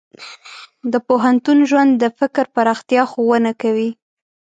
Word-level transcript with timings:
د 0.91 0.93
پوهنتون 1.07 1.57
ژوند 1.69 1.91
د 1.97 2.03
فکر 2.19 2.45
پراختیا 2.55 3.01
ښوونه 3.11 3.51
کوي. 3.61 3.89